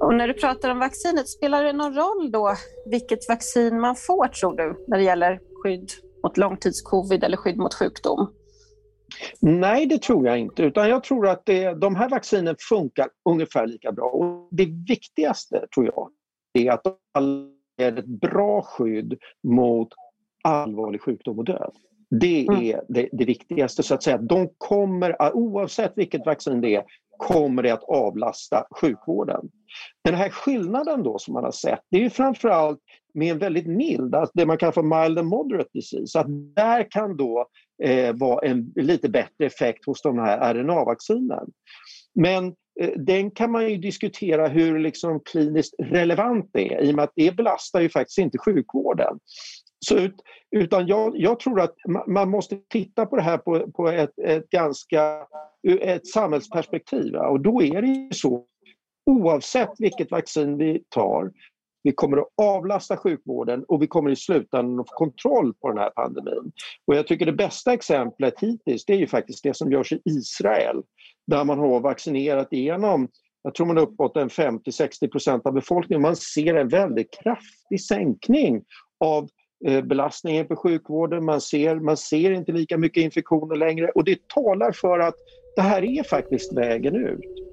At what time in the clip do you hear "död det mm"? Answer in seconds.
21.44-22.62